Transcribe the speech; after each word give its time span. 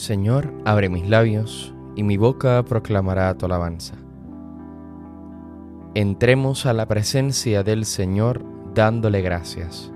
Señor, 0.00 0.50
abre 0.64 0.88
mis 0.88 1.06
labios, 1.06 1.74
y 1.94 2.04
mi 2.04 2.16
boca 2.16 2.62
proclamará 2.62 3.34
tu 3.34 3.44
alabanza. 3.44 3.96
Entremos 5.92 6.64
a 6.64 6.72
la 6.72 6.88
presencia 6.88 7.62
del 7.62 7.84
Señor 7.84 8.42
dándole 8.74 9.20
gracias. 9.20 9.92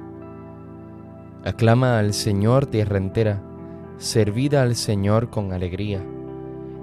Aclama 1.47 1.99
al 1.99 2.13
Señor 2.13 2.67
tierra 2.67 2.99
entera, 2.99 3.41
servida 3.97 4.61
al 4.61 4.77
Señor 4.77 5.31
con 5.31 5.55
alegría, 5.55 6.03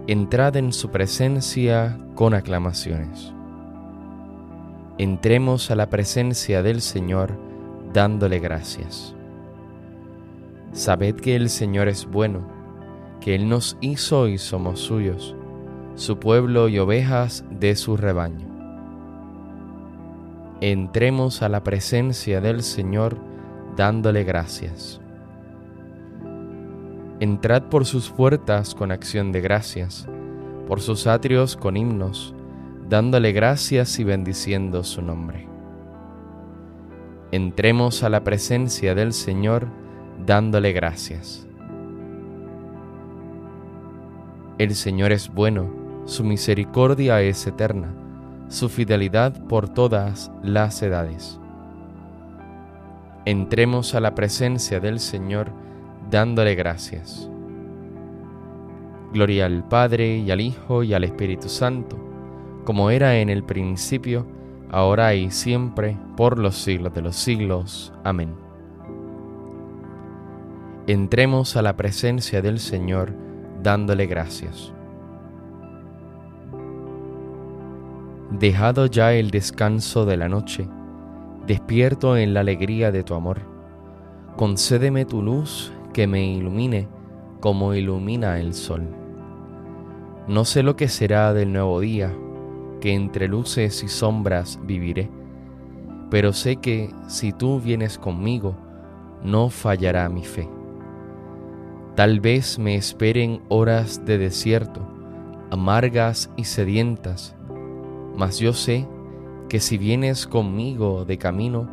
entrad 0.07 0.55
en 0.55 0.73
su 0.73 0.89
presencia 0.89 1.99
con 2.15 2.33
aclamaciones. 2.33 3.35
Entremos 4.97 5.69
a 5.69 5.75
la 5.75 5.91
presencia 5.91 6.63
del 6.63 6.81
Señor 6.81 7.37
dándole 7.93 8.39
gracias. 8.39 9.13
Sabed 10.71 11.17
que 11.17 11.35
el 11.35 11.51
Señor 11.51 11.87
es 11.87 12.07
bueno, 12.07 12.60
que 13.21 13.35
Él 13.35 13.47
nos 13.47 13.77
hizo 13.79 14.27
y 14.27 14.37
somos 14.37 14.79
suyos, 14.79 15.35
su 15.95 16.17
pueblo 16.17 16.67
y 16.67 16.79
ovejas 16.79 17.45
de 17.49 17.75
su 17.75 17.95
rebaño. 17.95 18.47
Entremos 20.59 21.41
a 21.41 21.49
la 21.49 21.63
presencia 21.63 22.41
del 22.41 22.63
Señor 22.63 23.17
dándole 23.77 24.23
gracias. 24.23 24.99
Entrad 27.19 27.63
por 27.63 27.85
sus 27.85 28.09
puertas 28.09 28.73
con 28.73 28.91
acción 28.91 29.31
de 29.31 29.41
gracias, 29.41 30.07
por 30.67 30.81
sus 30.81 31.05
atrios 31.05 31.55
con 31.55 31.77
himnos, 31.77 32.33
dándole 32.89 33.31
gracias 33.31 33.99
y 33.99 34.03
bendiciendo 34.03 34.83
su 34.83 35.01
nombre. 35.01 35.47
Entremos 37.31 38.03
a 38.03 38.09
la 38.09 38.23
presencia 38.23 38.95
del 38.95 39.13
Señor 39.13 39.67
dándole 40.25 40.73
gracias. 40.73 41.47
El 44.61 44.75
Señor 44.75 45.11
es 45.11 45.33
bueno, 45.33 45.71
su 46.05 46.23
misericordia 46.23 47.19
es 47.23 47.47
eterna, 47.47 47.95
su 48.47 48.69
fidelidad 48.69 49.33
por 49.47 49.67
todas 49.67 50.31
las 50.43 50.83
edades. 50.83 51.39
Entremos 53.25 53.95
a 53.95 53.99
la 53.99 54.13
presencia 54.13 54.79
del 54.79 54.99
Señor 54.99 55.51
dándole 56.11 56.53
gracias. 56.53 57.27
Gloria 59.11 59.47
al 59.47 59.67
Padre 59.67 60.17
y 60.17 60.29
al 60.29 60.41
Hijo 60.41 60.83
y 60.83 60.93
al 60.93 61.05
Espíritu 61.05 61.49
Santo, 61.49 61.97
como 62.63 62.91
era 62.91 63.17
en 63.17 63.31
el 63.31 63.43
principio, 63.43 64.27
ahora 64.69 65.15
y 65.15 65.31
siempre, 65.31 65.97
por 66.15 66.37
los 66.37 66.53
siglos 66.53 66.93
de 66.93 67.01
los 67.01 67.15
siglos. 67.15 67.91
Amén 68.03 68.29
entremos 70.87 71.55
a 71.55 71.61
la 71.61 71.77
presencia 71.77 72.41
del 72.41 72.59
Señor 72.59 73.13
dándole 73.61 74.05
gracias. 74.05 74.73
Dejado 78.31 78.85
ya 78.85 79.13
el 79.13 79.29
descanso 79.29 80.05
de 80.05 80.17
la 80.17 80.29
noche, 80.29 80.67
despierto 81.45 82.15
en 82.15 82.33
la 82.33 82.39
alegría 82.39 82.91
de 82.91 83.03
tu 83.03 83.13
amor. 83.13 83.41
Concédeme 84.37 85.05
tu 85.05 85.21
luz 85.21 85.71
que 85.93 86.07
me 86.07 86.25
ilumine 86.25 86.87
como 87.41 87.73
ilumina 87.73 88.39
el 88.39 88.53
sol. 88.53 88.87
No 90.27 90.45
sé 90.45 90.63
lo 90.63 90.75
que 90.75 90.87
será 90.87 91.33
del 91.33 91.51
nuevo 91.51 91.79
día, 91.81 92.13
que 92.79 92.93
entre 92.93 93.27
luces 93.27 93.83
y 93.83 93.89
sombras 93.89 94.59
viviré, 94.63 95.09
pero 96.09 96.31
sé 96.31 96.57
que 96.57 96.89
si 97.07 97.33
tú 97.33 97.59
vienes 97.59 97.97
conmigo, 97.97 98.55
no 99.23 99.49
fallará 99.49 100.07
mi 100.09 100.23
fe. 100.23 100.47
Tal 102.01 102.19
vez 102.19 102.57
me 102.57 102.73
esperen 102.73 103.43
horas 103.47 104.03
de 104.07 104.17
desierto, 104.17 104.81
amargas 105.51 106.31
y 106.35 106.45
sedientas, 106.45 107.35
mas 108.17 108.39
yo 108.39 108.53
sé 108.53 108.87
que 109.49 109.59
si 109.59 109.77
vienes 109.77 110.25
conmigo 110.25 111.05
de 111.05 111.19
camino, 111.19 111.69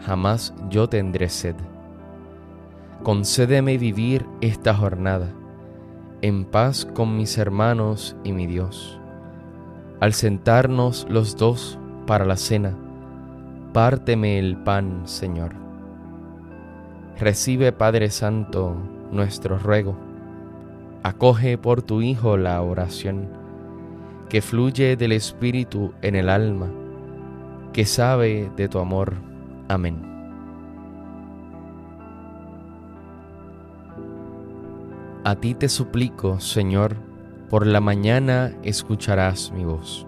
jamás 0.00 0.54
yo 0.70 0.88
tendré 0.88 1.28
sed. 1.28 1.54
Concédeme 3.02 3.76
vivir 3.76 4.24
esta 4.40 4.72
jornada 4.72 5.34
en 6.22 6.46
paz 6.46 6.86
con 6.86 7.18
mis 7.18 7.36
hermanos 7.36 8.16
y 8.24 8.32
mi 8.32 8.46
Dios. 8.46 8.98
Al 10.00 10.14
sentarnos 10.14 11.06
los 11.10 11.36
dos 11.36 11.78
para 12.06 12.24
la 12.24 12.38
cena, 12.38 12.74
párteme 13.74 14.38
el 14.38 14.56
pan, 14.56 15.02
Señor. 15.04 15.52
Recibe, 17.18 17.70
Padre 17.72 18.08
Santo, 18.08 18.74
nuestro 19.12 19.58
ruego. 19.58 19.96
Acoge 21.02 21.58
por 21.58 21.82
tu 21.82 22.02
Hijo 22.02 22.36
la 22.36 22.60
oración 22.62 23.28
que 24.28 24.42
fluye 24.42 24.96
del 24.96 25.12
Espíritu 25.12 25.94
en 26.02 26.14
el 26.14 26.28
alma, 26.28 26.70
que 27.72 27.86
sabe 27.86 28.50
de 28.56 28.68
tu 28.68 28.78
amor. 28.78 29.14
Amén. 29.68 30.02
A 35.24 35.34
ti 35.36 35.54
te 35.54 35.68
suplico, 35.68 36.40
Señor, 36.40 36.96
por 37.48 37.66
la 37.66 37.80
mañana 37.80 38.52
escucharás 38.62 39.52
mi 39.52 39.64
voz. 39.64 40.06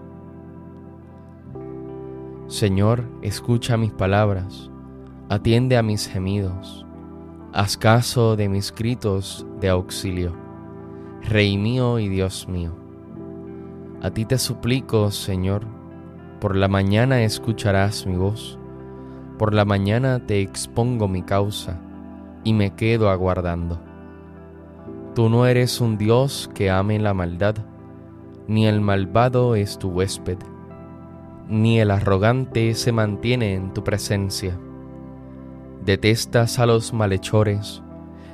Señor, 2.47 3.05
escucha 3.21 3.77
mis 3.77 3.91
palabras, 3.91 4.69
atiende 5.29 5.77
a 5.77 5.83
mis 5.83 6.07
gemidos 6.07 6.85
Haz 7.53 7.75
caso 7.75 8.37
de 8.37 8.47
mis 8.47 8.73
gritos 8.73 9.45
de 9.59 9.67
auxilio, 9.67 10.33
Rey 11.21 11.57
mío 11.57 11.99
y 11.99 12.07
Dios 12.07 12.47
mío. 12.47 12.71
A 14.01 14.09
ti 14.09 14.23
te 14.23 14.37
suplico, 14.37 15.11
Señor, 15.11 15.65
por 16.39 16.55
la 16.55 16.69
mañana 16.69 17.23
escucharás 17.23 18.07
mi 18.07 18.15
voz, 18.15 18.57
por 19.37 19.53
la 19.53 19.65
mañana 19.65 20.25
te 20.25 20.39
expongo 20.39 21.09
mi 21.09 21.23
causa 21.23 21.77
y 22.45 22.53
me 22.53 22.73
quedo 22.73 23.09
aguardando. 23.09 23.81
Tú 25.13 25.27
no 25.27 25.45
eres 25.45 25.81
un 25.81 25.97
Dios 25.97 26.49
que 26.55 26.71
ame 26.71 26.99
la 26.99 27.13
maldad, 27.13 27.55
ni 28.47 28.65
el 28.65 28.79
malvado 28.79 29.55
es 29.55 29.77
tu 29.77 29.89
huésped, 29.89 30.37
ni 31.49 31.81
el 31.81 31.91
arrogante 31.91 32.73
se 32.75 32.93
mantiene 32.93 33.55
en 33.55 33.73
tu 33.73 33.83
presencia 33.83 34.57
Detestas 35.85 36.59
a 36.59 36.67
los 36.67 36.93
malhechores, 36.93 37.81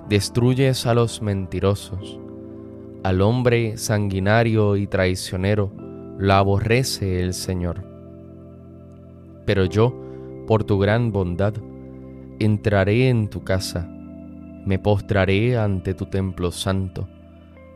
destruyes 0.10 0.86
a 0.86 0.94
los 0.94 1.22
mentirosos. 1.22 2.20
Al 3.04 3.22
hombre 3.22 3.78
sanguinario 3.78 4.76
y 4.76 4.86
traicionero 4.86 5.72
lo 6.18 6.34
aborrece 6.34 7.22
el 7.22 7.34
Señor. 7.34 7.86
Pero 9.46 9.64
yo, 9.64 9.96
por 10.46 10.66
tu 10.66 10.78
gran 10.78 11.14
bondad, 11.14 11.54
entraré 12.38 13.08
en 13.08 13.30
tu 13.30 13.46
casa, 13.46 13.88
me 14.66 14.78
postraré 14.78 15.58
ante 15.58 15.94
tu 15.94 16.08
templo 16.08 16.52
santo, 16.52 17.08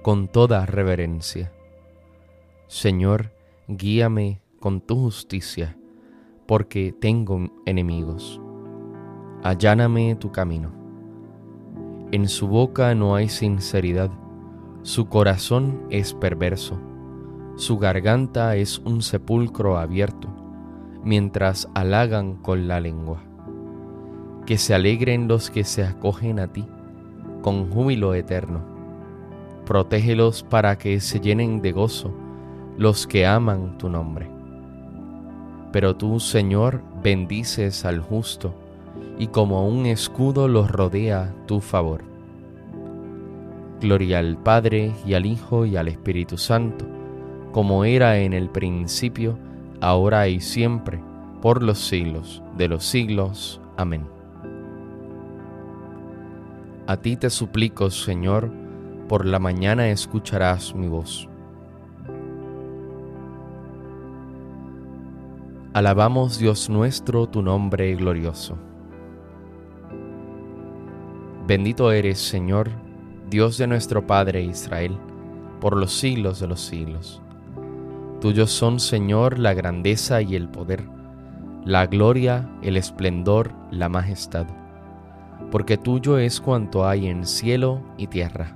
con 0.02 0.28
toda 0.28 0.66
reverencia. 0.66 1.54
Señor, 2.68 3.32
guíame 3.70 4.42
con 4.60 4.82
tu 4.82 4.98
justicia, 4.98 5.78
porque 6.46 6.94
tengo 7.00 7.50
enemigos 7.66 8.42
alláname 9.44 10.16
tu 10.16 10.32
camino. 10.32 10.72
En 12.12 12.28
su 12.28 12.48
boca 12.48 12.94
no 12.94 13.16
hay 13.16 13.30
sinceridad, 13.30 14.12
su 14.84 15.08
corazón 15.08 15.82
es 15.90 16.14
perverso, 16.14 16.80
su 17.56 17.78
garganta 17.78 18.56
es 18.56 18.80
un 18.80 19.02
sepulcro 19.02 19.78
abierto, 19.78 20.28
mientras 21.04 21.68
halagan 21.74 22.36
con 22.36 22.68
la 22.68 22.80
lengua. 22.80 23.24
Que 24.46 24.58
se 24.58 24.74
alegren 24.74 25.28
los 25.28 25.50
que 25.50 25.64
se 25.64 25.86
acogen 25.86 26.40
a 26.40 26.48
ti, 26.48 26.66
con 27.42 27.70
júbilo 27.72 28.14
eterno. 28.14 28.62
Protégelos 29.66 30.44
para 30.44 30.78
que 30.78 31.00
se 31.00 31.20
llenen 31.20 31.62
de 31.62 31.72
gozo 31.72 32.12
los 32.78 33.08
que 33.08 33.26
aman 33.26 33.78
tu 33.78 33.90
nombre. 33.90 34.30
Pero 35.72 35.96
tú, 35.96 36.20
Señor, 36.20 36.82
bendices 37.02 37.86
al 37.86 38.02
justo, 38.02 38.54
y 39.18 39.28
como 39.28 39.68
un 39.68 39.86
escudo 39.86 40.48
los 40.48 40.72
rodea 40.72 41.34
tu 41.46 41.60
favor. 41.62 42.04
Gloria 43.80 44.20
al 44.20 44.38
Padre 44.38 44.92
y 45.06 45.16
al 45.16 45.26
Hijo 45.26 45.66
y 45.66 45.76
al 45.76 45.88
Espíritu 45.88 46.38
Santo, 46.38 46.86
como 47.52 47.84
era 47.84 48.20
en 48.20 48.34
el 48.34 48.50
principio, 48.50 49.38
ahora 49.82 50.28
y 50.28 50.40
siempre, 50.40 51.00
por 51.42 51.64
los 51.64 51.80
siglos 51.80 52.42
de 52.58 52.68
los 52.68 52.86
siglos. 52.86 53.60
Amén. 53.78 54.06
A 56.88 56.98
ti 56.98 57.16
te 57.16 57.30
suplico, 57.30 57.90
Señor, 57.90 58.52
por 59.08 59.26
la 59.26 59.40
mañana 59.40 59.90
escucharás 59.90 60.76
mi 60.76 60.88
voz. 60.88 61.28
Alabamos 65.74 66.38
Dios 66.38 66.70
nuestro 66.70 67.28
tu 67.28 67.42
nombre 67.42 67.96
glorioso. 67.96 68.58
Bendito 71.52 71.92
eres, 71.92 72.18
Señor, 72.18 72.70
Dios 73.30 73.58
de 73.58 73.68
nuestro 73.68 74.08
Padre 74.08 74.42
Israel, 74.42 74.98
por 75.60 75.76
los 75.76 75.92
siglos 75.92 76.40
de 76.40 76.48
los 76.48 76.62
siglos. 76.62 77.22
Tuyos 78.22 78.52
son, 78.52 78.80
Señor, 78.80 79.38
la 79.38 79.54
grandeza 79.54 80.22
y 80.22 80.38
el 80.38 80.48
poder, 80.48 80.86
la 81.66 81.88
gloria, 81.88 82.50
el 82.62 82.78
esplendor, 82.78 83.52
la 83.70 83.90
majestad, 83.90 84.46
porque 85.52 85.76
tuyo 85.76 86.18
es 86.20 86.40
cuanto 86.40 86.88
hay 86.88 87.08
en 87.08 87.26
cielo 87.26 87.82
y 87.98 88.08
tierra. 88.08 88.56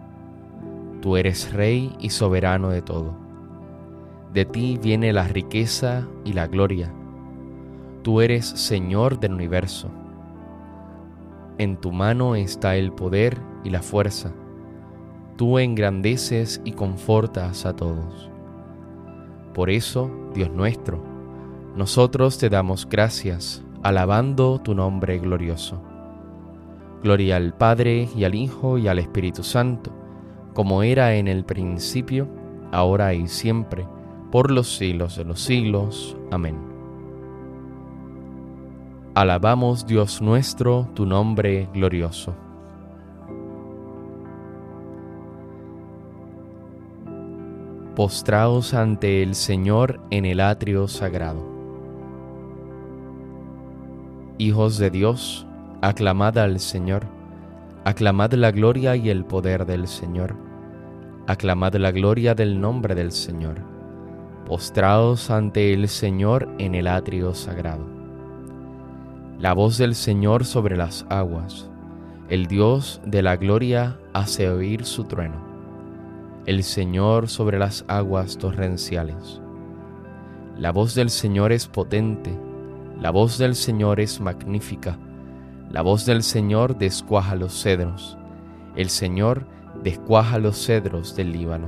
Tú 1.01 1.17
eres 1.17 1.51
Rey 1.51 1.93
y 1.99 2.11
soberano 2.11 2.69
de 2.69 2.81
todo. 2.81 3.13
De 4.33 4.45
ti 4.45 4.79
viene 4.81 5.11
la 5.11 5.27
riqueza 5.27 6.07
y 6.23 6.31
la 6.31 6.47
gloria. 6.47 6.93
Tú 8.03 8.21
eres 8.21 8.45
Señor 8.45 9.19
del 9.19 9.33
universo. 9.33 9.91
En 11.57 11.77
tu 11.77 11.91
mano 11.91 12.35
está 12.35 12.75
el 12.75 12.91
poder 12.91 13.37
y 13.63 13.69
la 13.69 13.81
fuerza 13.81 14.33
tú 15.35 15.59
engrandeces 15.59 16.61
y 16.63 16.71
confortas 16.71 17.65
a 17.65 17.75
todos. 17.75 18.29
Por 19.53 19.69
eso, 19.69 20.11
Dios 20.33 20.49
nuestro, 20.51 21.03
nosotros 21.75 22.37
te 22.37 22.49
damos 22.49 22.87
gracias, 22.87 23.63
alabando 23.83 24.59
tu 24.59 24.73
nombre 24.73 25.19
glorioso. 25.19 25.81
Gloria 27.03 27.35
al 27.35 27.53
Padre 27.55 28.09
y 28.15 28.23
al 28.23 28.35
Hijo 28.35 28.77
y 28.77 28.87
al 28.87 28.99
Espíritu 28.99 29.43
Santo, 29.43 29.91
como 30.53 30.83
era 30.83 31.15
en 31.15 31.27
el 31.27 31.45
principio, 31.45 32.27
ahora 32.71 33.13
y 33.13 33.27
siempre, 33.27 33.85
por 34.31 34.51
los 34.51 34.75
siglos 34.75 35.17
de 35.17 35.25
los 35.25 35.41
siglos. 35.41 36.17
Amén. 36.31 36.74
Alabamos 39.15 39.87
Dios 39.87 40.21
nuestro, 40.21 40.89
tu 40.93 41.05
nombre 41.05 41.69
glorioso. 41.73 42.35
postraos 47.95 48.73
ante 48.73 49.23
el 49.23 49.35
Señor 49.35 50.01
en 50.11 50.25
el 50.25 50.41
atrio 50.41 50.89
sagrado. 50.89 51.47
Hijos 54.37 54.77
de 54.77 54.89
Dios, 54.89 55.47
aclamad 55.81 56.37
al 56.37 56.59
Señor, 56.59 57.05
aclamad 57.85 58.33
la 58.33 58.51
gloria 58.51 58.97
y 58.97 59.09
el 59.09 59.23
poder 59.23 59.65
del 59.65 59.87
Señor, 59.87 60.35
aclamad 61.25 61.75
la 61.75 61.91
gloria 61.91 62.35
del 62.35 62.59
nombre 62.59 62.95
del 62.95 63.13
Señor, 63.13 63.61
postraos 64.45 65.31
ante 65.31 65.73
el 65.73 65.87
Señor 65.87 66.49
en 66.57 66.75
el 66.75 66.87
atrio 66.87 67.33
sagrado. 67.33 67.94
La 69.39 69.53
voz 69.53 69.77
del 69.77 69.95
Señor 69.95 70.45
sobre 70.45 70.77
las 70.77 71.05
aguas, 71.09 71.69
el 72.29 72.47
Dios 72.47 73.01
de 73.05 73.21
la 73.21 73.35
gloria 73.35 73.99
hace 74.13 74.49
oír 74.49 74.85
su 74.85 75.03
trueno 75.03 75.45
el 76.45 76.63
Señor 76.63 77.27
sobre 77.27 77.57
las 77.57 77.85
aguas 77.87 78.37
torrenciales. 78.37 79.41
La 80.57 80.71
voz 80.71 80.93
del 80.93 81.09
Señor 81.09 81.51
es 81.51 81.67
potente, 81.67 82.37
la 82.99 83.09
voz 83.09 83.37
del 83.37 83.55
Señor 83.55 83.99
es 83.99 84.21
magnífica, 84.21 84.97
la 85.71 85.81
voz 85.81 86.05
del 86.05 86.21
Señor 86.21 86.77
descuaja 86.77 87.35
los 87.35 87.59
cedros, 87.61 88.17
el 88.75 88.89
Señor 88.89 89.47
descuaja 89.83 90.37
los 90.37 90.63
cedros 90.63 91.15
del 91.15 91.31
Líbano. 91.31 91.67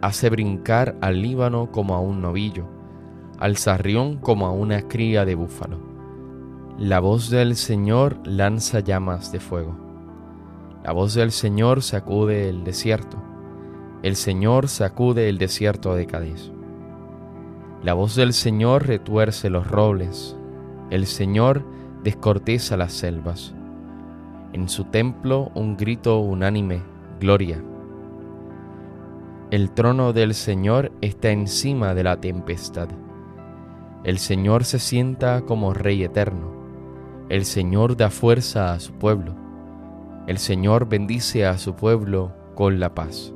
Hace 0.00 0.30
brincar 0.30 0.96
al 1.00 1.20
Líbano 1.20 1.70
como 1.70 1.94
a 1.94 2.00
un 2.00 2.22
novillo, 2.22 2.66
al 3.38 3.58
zarrión 3.58 4.16
como 4.16 4.46
a 4.46 4.52
una 4.52 4.82
cría 4.88 5.24
de 5.24 5.34
búfalo. 5.34 5.97
La 6.78 7.00
voz 7.00 7.28
del 7.28 7.56
Señor 7.56 8.18
lanza 8.24 8.78
llamas 8.78 9.32
de 9.32 9.40
fuego. 9.40 9.76
La 10.84 10.92
voz 10.92 11.12
del 11.12 11.32
Señor 11.32 11.82
sacude 11.82 12.48
el 12.48 12.62
desierto. 12.62 13.20
El 14.04 14.14
Señor 14.14 14.68
sacude 14.68 15.28
el 15.28 15.38
desierto 15.38 15.96
de 15.96 16.06
Cádiz. 16.06 16.52
La 17.82 17.94
voz 17.94 18.14
del 18.14 18.32
Señor 18.32 18.86
retuerce 18.86 19.50
los 19.50 19.66
robles. 19.66 20.36
El 20.90 21.06
Señor 21.06 21.64
descorteza 22.04 22.76
las 22.76 22.92
selvas. 22.92 23.56
En 24.52 24.68
su 24.68 24.84
templo 24.84 25.50
un 25.56 25.76
grito 25.76 26.20
unánime, 26.20 26.80
gloria. 27.18 27.60
El 29.50 29.72
trono 29.72 30.12
del 30.12 30.32
Señor 30.32 30.92
está 31.00 31.30
encima 31.30 31.94
de 31.94 32.04
la 32.04 32.20
tempestad. 32.20 32.88
El 34.04 34.18
Señor 34.18 34.62
se 34.62 34.78
sienta 34.78 35.40
como 35.40 35.74
Rey 35.74 36.04
eterno. 36.04 36.57
El 37.28 37.44
Señor 37.44 37.94
da 37.96 38.08
fuerza 38.08 38.72
a 38.72 38.80
su 38.80 38.94
pueblo. 38.94 39.34
El 40.26 40.38
Señor 40.38 40.88
bendice 40.88 41.44
a 41.44 41.58
su 41.58 41.74
pueblo 41.74 42.32
con 42.54 42.80
la 42.80 42.94
paz. 42.94 43.34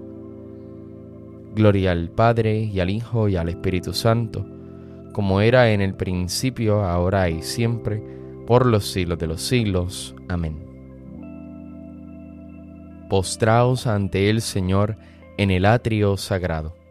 Gloria 1.54 1.92
al 1.92 2.08
Padre 2.08 2.60
y 2.60 2.80
al 2.80 2.88
Hijo 2.88 3.28
y 3.28 3.36
al 3.36 3.50
Espíritu 3.50 3.92
Santo, 3.92 4.46
como 5.12 5.42
era 5.42 5.72
en 5.72 5.82
el 5.82 5.94
principio, 5.94 6.82
ahora 6.84 7.28
y 7.28 7.42
siempre, 7.42 8.02
por 8.46 8.64
los 8.64 8.90
siglos 8.90 9.18
de 9.18 9.26
los 9.26 9.42
siglos. 9.42 10.14
Amén. 10.28 10.56
Postraos 13.10 13.86
ante 13.86 14.30
el 14.30 14.40
Señor 14.40 14.96
en 15.36 15.50
el 15.50 15.66
atrio 15.66 16.16
sagrado. 16.16 16.81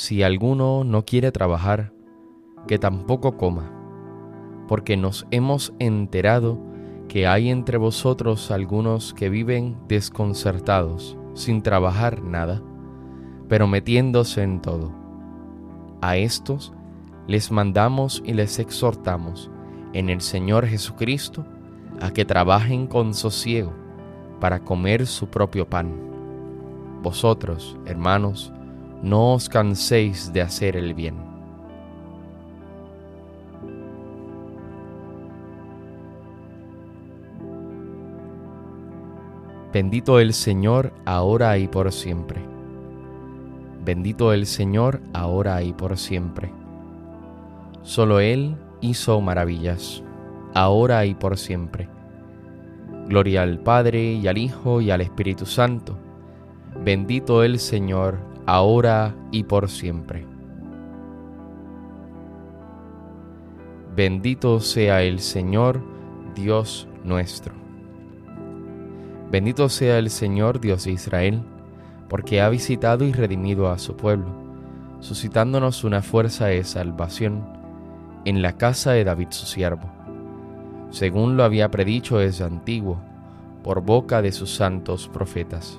Si 0.00 0.22
alguno 0.22 0.82
no 0.82 1.04
quiere 1.04 1.30
trabajar, 1.30 1.92
que 2.66 2.78
tampoco 2.78 3.36
coma 3.36 3.70
porque 4.66 4.96
nos 4.96 5.26
hemos 5.30 5.74
enterado 5.78 6.58
que 7.06 7.26
hay 7.26 7.50
entre 7.50 7.76
vosotros 7.76 8.50
algunos 8.50 9.12
que 9.12 9.28
viven 9.28 9.76
desconcertados, 9.88 11.18
sin 11.34 11.60
trabajar 11.60 12.22
nada, 12.22 12.62
pero 13.46 13.66
metiéndose 13.66 14.42
en 14.42 14.62
todo. 14.62 14.90
A 16.00 16.16
estos 16.16 16.72
les 17.26 17.50
mandamos 17.50 18.22
y 18.24 18.32
les 18.32 18.58
exhortamos 18.58 19.50
en 19.92 20.08
el 20.08 20.22
Señor 20.22 20.66
Jesucristo 20.66 21.44
a 22.00 22.10
que 22.10 22.24
trabajen 22.24 22.86
con 22.86 23.12
sosiego 23.12 23.74
para 24.40 24.60
comer 24.60 25.06
su 25.06 25.28
propio 25.28 25.68
pan. 25.68 25.92
Vosotros, 27.02 27.76
hermanos, 27.84 28.50
no 29.02 29.34
os 29.34 29.48
canséis 29.48 30.32
de 30.32 30.42
hacer 30.42 30.76
el 30.76 30.94
bien 30.94 31.30
Bendito 39.72 40.18
el 40.18 40.32
Señor 40.32 40.92
ahora 41.04 41.56
y 41.56 41.68
por 41.68 41.92
siempre. 41.92 42.40
Bendito 43.84 44.32
el 44.32 44.46
Señor 44.46 45.00
ahora 45.12 45.62
y 45.62 45.72
por 45.72 45.96
siempre. 45.96 46.52
Solo 47.82 48.18
Él 48.18 48.56
hizo 48.80 49.20
maravillas, 49.20 50.02
ahora 50.54 51.06
y 51.06 51.14
por 51.14 51.38
siempre. 51.38 51.88
Gloria 53.06 53.42
al 53.42 53.60
Padre 53.60 54.14
y 54.14 54.26
al 54.26 54.38
Hijo 54.38 54.80
y 54.80 54.90
al 54.90 55.02
Espíritu 55.02 55.46
Santo. 55.46 55.96
Bendito 56.84 57.44
el 57.44 57.60
Señor 57.60 58.18
ahora 58.50 59.14
y 59.30 59.44
por 59.44 59.68
siempre. 59.68 60.26
Bendito 63.94 64.58
sea 64.58 65.02
el 65.02 65.20
Señor, 65.20 65.80
Dios 66.34 66.88
nuestro. 67.04 67.54
Bendito 69.30 69.68
sea 69.68 69.98
el 69.98 70.10
Señor 70.10 70.60
Dios 70.60 70.84
de 70.84 70.92
Israel, 70.92 71.42
porque 72.08 72.40
ha 72.40 72.48
visitado 72.48 73.04
y 73.04 73.12
redimido 73.12 73.70
a 73.70 73.78
su 73.78 73.96
pueblo, 73.96 74.26
suscitándonos 74.98 75.84
una 75.84 76.02
fuerza 76.02 76.46
de 76.46 76.64
salvación 76.64 77.44
en 78.24 78.42
la 78.42 78.56
casa 78.56 78.90
de 78.90 79.04
David 79.04 79.28
su 79.30 79.46
siervo, 79.46 79.88
según 80.90 81.36
lo 81.36 81.44
había 81.44 81.70
predicho 81.70 82.18
desde 82.18 82.42
antiguo, 82.42 83.00
por 83.62 83.80
boca 83.80 84.22
de 84.22 84.32
sus 84.32 84.52
santos 84.52 85.08
profetas. 85.08 85.78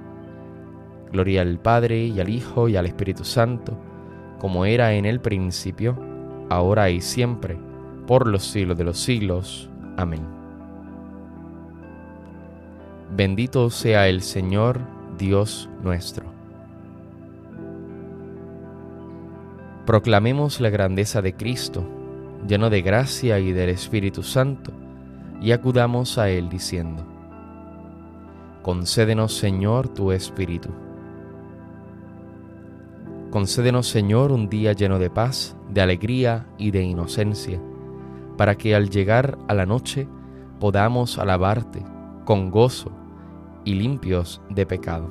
Gloria 1.11 1.41
al 1.41 1.59
Padre 1.59 2.05
y 2.05 2.19
al 2.19 2.29
Hijo 2.29 2.69
y 2.69 2.77
al 2.77 2.85
Espíritu 2.85 3.23
Santo, 3.23 3.77
como 4.39 4.65
era 4.65 4.93
en 4.93 5.05
el 5.05 5.19
principio, 5.19 5.97
ahora 6.49 6.89
y 6.89 7.01
siempre, 7.01 7.57
por 8.07 8.27
los 8.27 8.43
siglos 8.43 8.77
de 8.77 8.83
los 8.83 8.97
siglos. 8.97 9.69
Amén. 9.97 10.25
Bendito 13.15 13.69
sea 13.69 14.07
el 14.07 14.21
Señor, 14.21 14.79
Dios 15.17 15.69
nuestro. 15.83 16.25
Proclamemos 19.85 20.61
la 20.61 20.69
grandeza 20.69 21.21
de 21.21 21.33
Cristo, 21.33 21.83
lleno 22.47 22.69
de 22.69 22.81
gracia 22.81 23.39
y 23.39 23.51
del 23.51 23.69
Espíritu 23.69 24.23
Santo, 24.23 24.71
y 25.41 25.51
acudamos 25.51 26.17
a 26.17 26.29
Él 26.29 26.49
diciendo, 26.49 27.05
Concédenos 28.61 29.35
Señor 29.35 29.89
tu 29.89 30.11
Espíritu. 30.11 30.69
Concédenos 33.31 33.87
Señor 33.87 34.33
un 34.33 34.49
día 34.49 34.73
lleno 34.73 34.99
de 34.99 35.09
paz, 35.09 35.55
de 35.69 35.79
alegría 35.79 36.47
y 36.57 36.71
de 36.71 36.83
inocencia, 36.83 37.61
para 38.35 38.55
que 38.55 38.75
al 38.75 38.89
llegar 38.89 39.37
a 39.47 39.53
la 39.53 39.65
noche 39.65 40.05
podamos 40.59 41.17
alabarte 41.17 41.81
con 42.25 42.51
gozo 42.51 42.91
y 43.63 43.75
limpios 43.75 44.41
de 44.49 44.65
pecado. 44.65 45.09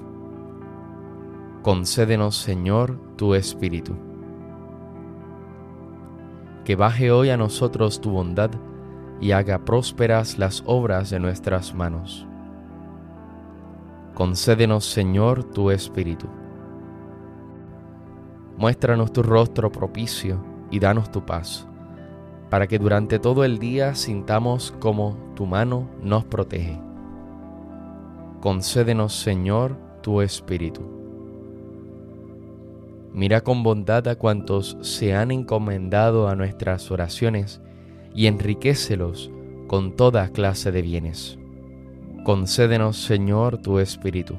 Concédenos, 1.63 2.37
Señor, 2.37 3.01
tu 3.17 3.35
Espíritu. 3.35 3.97
Que 6.67 6.77
baje 6.77 7.11
hoy 7.11 7.31
a 7.31 7.39
nosotros 7.39 8.03
tu 8.03 8.11
bondad 8.11 8.51
y 9.19 9.33
haga 9.33 9.65
prósperas 9.65 10.39
las 10.39 10.63
obras 10.67 11.09
de 11.09 11.21
nuestras 11.21 11.75
manos. 11.75 12.27
Concédenos, 14.13 14.85
Señor, 14.85 15.43
tu 15.43 15.71
Espíritu. 15.71 16.27
Muéstranos 18.61 19.13
tu 19.13 19.25
rostro 19.25 19.73
propicio 19.73 20.41
y 20.71 20.79
danos 20.79 21.11
tu 21.11 21.27
paz, 21.27 21.67
para 22.49 22.69
que 22.69 22.79
durante 22.79 23.19
todo 23.19 23.43
el 23.43 23.59
día 23.59 23.97
sintamos 23.97 24.73
como 24.79 25.17
tu 25.35 25.47
mano 25.47 25.91
nos 26.01 26.25
protege 26.25 26.79
concédenos 28.41 29.13
Señor 29.15 29.77
tu 30.03 30.23
Espíritu. 30.23 30.81
Mira 33.13 33.43
con 33.43 33.63
bondad 33.63 34.09
a 34.09 34.17
cuantos 34.17 34.79
se 34.81 35.15
han 35.15 35.31
encomendado 35.31 36.29
a 36.29 36.35
nuestras 36.35 36.91
oraciones 36.91 37.61
y 38.15 38.27
enriquecelos 38.27 39.31
con 39.67 39.95
toda 39.95 40.29
clase 40.31 40.73
de 40.73 40.83
bienes. 40.83 41.39
Concédenos 42.25 43.03
Señor 43.03 43.59
tu 43.59 43.79
Espíritu. 43.79 44.39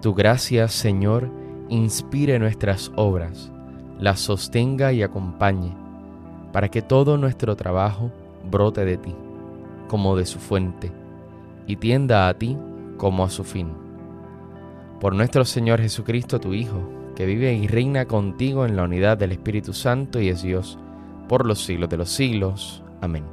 Tu 0.00 0.14
gracia, 0.14 0.68
Señor, 0.68 1.30
inspire 1.68 2.38
nuestras 2.38 2.90
obras, 2.96 3.52
las 3.98 4.20
sostenga 4.20 4.92
y 4.92 5.02
acompañe 5.02 5.74
para 6.52 6.68
que 6.68 6.82
todo 6.82 7.16
nuestro 7.16 7.54
trabajo 7.54 8.10
brote 8.50 8.84
de 8.84 8.96
ti, 8.96 9.14
como 9.88 10.16
de 10.16 10.26
su 10.26 10.38
fuente, 10.38 10.90
y 11.66 11.76
tienda 11.76 12.28
a 12.28 12.34
ti 12.34 12.56
como 12.96 13.24
a 13.24 13.30
su 13.30 13.44
fin. 13.44 13.68
Por 15.00 15.14
nuestro 15.14 15.44
Señor 15.44 15.80
Jesucristo, 15.80 16.40
tu 16.40 16.54
Hijo, 16.54 16.88
que 17.14 17.26
vive 17.26 17.52
y 17.52 17.66
reina 17.66 18.06
contigo 18.06 18.64
en 18.64 18.76
la 18.76 18.84
unidad 18.84 19.18
del 19.18 19.32
Espíritu 19.32 19.72
Santo 19.72 20.20
y 20.20 20.28
es 20.28 20.42
Dios, 20.42 20.78
por 21.28 21.46
los 21.46 21.62
siglos 21.64 21.88
de 21.90 21.98
los 21.98 22.10
siglos. 22.10 22.82
Amén. 23.00 23.24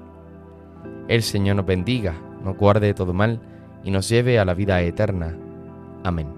El 1.08 1.24
Señor 1.24 1.56
nos 1.56 1.66
bendiga, 1.66 2.14
nos 2.44 2.58
guarde 2.58 2.88
de 2.88 2.94
todo 2.94 3.14
mal 3.14 3.40
y 3.84 3.92
nos 3.92 4.10
lleve 4.10 4.40
a 4.40 4.46
la 4.46 4.54
vida 4.54 4.82
eterna. 4.82 5.36
Amén. 6.04 6.37